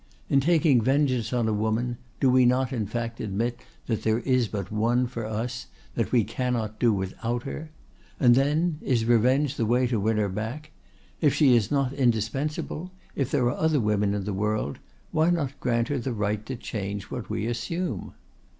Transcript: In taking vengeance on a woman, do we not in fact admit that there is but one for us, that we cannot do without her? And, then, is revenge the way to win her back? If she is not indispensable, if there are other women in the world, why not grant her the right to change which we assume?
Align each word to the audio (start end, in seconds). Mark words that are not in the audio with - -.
In 0.29 0.39
taking 0.39 0.81
vengeance 0.81 1.31
on 1.31 1.47
a 1.47 1.53
woman, 1.53 1.97
do 2.19 2.31
we 2.31 2.43
not 2.43 2.73
in 2.73 2.87
fact 2.87 3.19
admit 3.19 3.59
that 3.85 4.01
there 4.01 4.17
is 4.21 4.47
but 4.47 4.71
one 4.71 5.05
for 5.05 5.25
us, 5.27 5.67
that 5.93 6.11
we 6.11 6.23
cannot 6.23 6.79
do 6.79 6.91
without 6.91 7.43
her? 7.43 7.69
And, 8.19 8.33
then, 8.33 8.79
is 8.81 9.05
revenge 9.05 9.57
the 9.57 9.65
way 9.67 9.85
to 9.85 9.99
win 9.99 10.17
her 10.17 10.27
back? 10.27 10.71
If 11.19 11.35
she 11.35 11.55
is 11.55 11.69
not 11.69 11.93
indispensable, 11.93 12.89
if 13.15 13.29
there 13.29 13.45
are 13.45 13.51
other 13.55 13.79
women 13.79 14.15
in 14.15 14.23
the 14.23 14.33
world, 14.33 14.79
why 15.11 15.29
not 15.29 15.59
grant 15.59 15.89
her 15.89 15.99
the 15.99 16.13
right 16.13 16.43
to 16.47 16.55
change 16.55 17.11
which 17.11 17.29
we 17.29 17.45
assume? 17.45 18.15